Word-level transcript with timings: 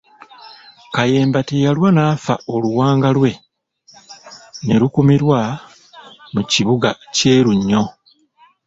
Kayemba 0.95 1.39
teyalwa 1.47 1.89
n'afa 1.93 2.33
oluwanga 2.55 3.09
lwe 3.17 3.31
ne 4.65 4.75
lukuumirwa 4.81 5.39
mu 6.33 6.41
kibuga 6.51 6.89
kye 7.15 7.35
Lunnyo. 7.45 7.83